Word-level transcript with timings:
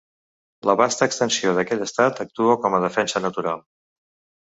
La 0.69 0.75
vasta 0.81 1.09
extensió 1.09 1.53
d'aquest 1.59 1.85
estat 1.89 2.25
actua 2.27 2.59
com 2.67 2.81
a 2.81 2.83
defensa 2.89 3.27
natural. 3.31 3.67